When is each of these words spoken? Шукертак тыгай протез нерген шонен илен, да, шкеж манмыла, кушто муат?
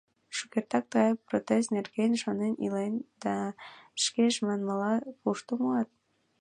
Шукертак 0.35 0.83
тыгай 0.91 1.13
протез 1.27 1.63
нерген 1.75 2.11
шонен 2.21 2.53
илен, 2.65 2.93
да, 3.23 3.35
шкеж 4.03 4.35
манмыла, 4.45 4.93
кушто 5.23 5.51
муат? 5.61 5.89